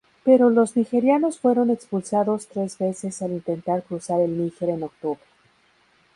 Pero 0.23 0.49
los 0.49 0.75
nigerianos 0.75 1.37
fueron 1.39 1.69
expulsados 1.69 2.47
tres 2.47 2.75
veces 2.79 3.21
al 3.21 3.33
intentar 3.33 3.83
cruzar 3.83 4.19
el 4.19 4.35
Níger 4.35 4.69
en 4.69 4.81
octubre. 4.81 5.21